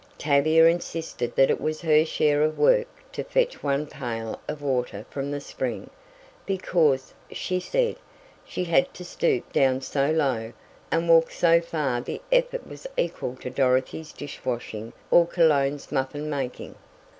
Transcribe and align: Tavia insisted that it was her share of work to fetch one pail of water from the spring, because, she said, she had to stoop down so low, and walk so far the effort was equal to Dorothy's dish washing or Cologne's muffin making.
Tavia 0.17 0.65
insisted 0.65 1.35
that 1.35 1.51
it 1.51 1.61
was 1.61 1.81
her 1.81 2.03
share 2.03 2.41
of 2.41 2.57
work 2.57 2.87
to 3.11 3.23
fetch 3.23 3.61
one 3.61 3.85
pail 3.85 4.39
of 4.47 4.59
water 4.63 5.05
from 5.11 5.29
the 5.29 5.39
spring, 5.39 5.91
because, 6.43 7.13
she 7.31 7.59
said, 7.59 7.97
she 8.43 8.63
had 8.63 8.91
to 8.95 9.05
stoop 9.05 9.53
down 9.53 9.79
so 9.81 10.09
low, 10.09 10.53
and 10.89 11.07
walk 11.07 11.29
so 11.29 11.61
far 11.61 12.01
the 12.01 12.19
effort 12.31 12.65
was 12.67 12.87
equal 12.97 13.35
to 13.35 13.51
Dorothy's 13.51 14.11
dish 14.11 14.43
washing 14.43 14.91
or 15.11 15.27
Cologne's 15.27 15.91
muffin 15.91 16.31
making. 16.31 16.73